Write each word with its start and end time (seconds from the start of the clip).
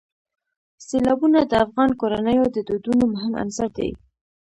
سیلابونه 0.85 1.39
د 1.45 1.53
افغان 1.65 1.89
کورنیو 2.01 2.45
د 2.55 2.57
دودونو 2.69 3.03
مهم 3.13 3.33
عنصر 3.41 3.67
دی. 3.77 3.89